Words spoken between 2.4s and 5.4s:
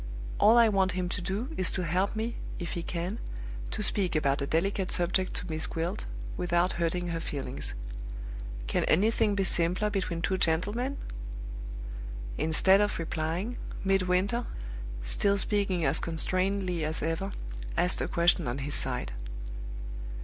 (if he can) to speak about a delicate subject